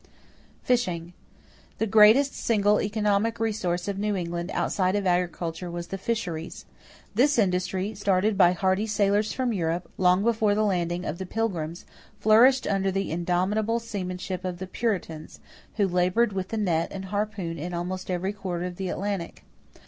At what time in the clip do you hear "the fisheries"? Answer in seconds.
5.89-6.65